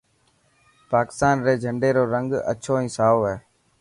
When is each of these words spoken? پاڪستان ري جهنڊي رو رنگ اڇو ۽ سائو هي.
پاڪستان 0.93 1.35
ري 1.45 1.53
جهنڊي 1.63 1.89
رو 1.95 2.03
رنگ 2.13 2.29
اڇو 2.51 2.73
۽ 2.85 2.87
سائو 2.97 3.19
هي. 3.27 3.35